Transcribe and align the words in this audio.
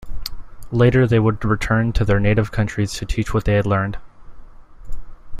Later 0.71 1.05
they 1.05 1.19
would 1.19 1.45
return 1.45 1.93
to 1.93 2.03
their 2.03 2.19
native 2.19 2.51
countries 2.51 2.93
to 2.93 3.05
teach 3.05 3.35
what 3.35 3.45
they 3.45 3.53
had 3.53 3.67
learned. 3.67 3.99